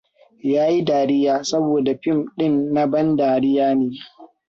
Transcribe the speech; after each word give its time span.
Yayi 0.53 0.79
dariya 0.89 1.35
saboda 1.43 1.91
fim 2.03 2.29
din 2.37 2.73
na 2.73 2.87
ban 2.91 3.15
dariya 3.17 3.67
ne. 3.75 3.97